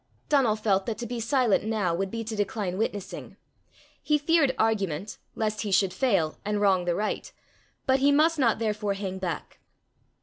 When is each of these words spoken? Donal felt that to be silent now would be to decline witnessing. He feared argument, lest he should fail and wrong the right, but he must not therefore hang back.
Donal 0.29 0.55
felt 0.55 0.87
that 0.87 0.97
to 0.97 1.05
be 1.05 1.19
silent 1.19 1.63
now 1.63 1.93
would 1.93 2.09
be 2.09 2.23
to 2.23 2.35
decline 2.35 2.79
witnessing. 2.79 3.37
He 4.01 4.17
feared 4.17 4.55
argument, 4.57 5.19
lest 5.35 5.61
he 5.61 5.71
should 5.71 5.93
fail 5.93 6.39
and 6.43 6.59
wrong 6.59 6.85
the 6.85 6.95
right, 6.95 7.31
but 7.85 7.99
he 7.99 8.11
must 8.11 8.39
not 8.39 8.57
therefore 8.57 8.95
hang 8.95 9.19
back. 9.19 9.59